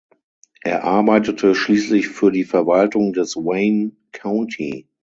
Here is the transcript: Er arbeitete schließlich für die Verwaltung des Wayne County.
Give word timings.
Er 0.63 0.83
arbeitete 0.83 1.53
schließlich 1.53 2.07
für 2.07 2.31
die 2.31 2.43
Verwaltung 2.43 3.13
des 3.13 3.35
Wayne 3.37 3.91
County. 4.11 4.87